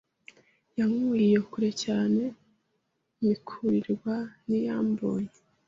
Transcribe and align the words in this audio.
Yankuye 0.77 1.23
iyo 1.29 1.41
kure 1.49 1.71
cyane 1.83 2.21
mpikurirwa 3.19 4.15
n’Iyambonye 4.47 5.33